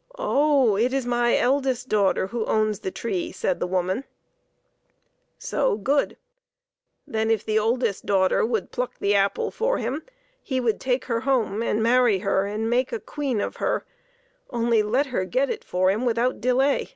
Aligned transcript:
"Oh, 0.16 0.76
it 0.76 0.92
is 0.92 1.06
my 1.06 1.44
oldest 1.44 1.88
daughter 1.88 2.28
who 2.28 2.44
owns 2.44 2.78
the 2.78 2.92
tree," 2.92 3.32
said 3.32 3.58
the 3.58 3.66
woman. 3.66 4.04
112 5.38 5.40
PEPPER 5.40 5.40
AND 5.40 5.42
SALT. 5.42 5.72
So, 5.72 5.76
good! 5.82 6.16
Then 7.04 7.30
if 7.32 7.44
the 7.44 7.58
oldest 7.58 8.06
daughter 8.06 8.46
would 8.46 8.70
pluck 8.70 9.00
the 9.00 9.16
apple 9.16 9.50
for 9.50 9.78
him 9.78 10.04
he 10.40 10.60
would 10.60 10.78
take 10.78 11.06
her 11.06 11.22
home 11.22 11.64
and 11.64 11.82
marry 11.82 12.20
her 12.20 12.46
and 12.46 12.70
make 12.70 12.92
a 12.92 13.00
queen 13.00 13.40
of 13.40 13.56
her. 13.56 13.84
Only 14.50 14.84
let 14.84 15.06
her 15.06 15.24
get 15.24 15.50
it 15.50 15.64
for 15.64 15.90
him 15.90 16.04
without 16.04 16.40
delay. 16.40 16.94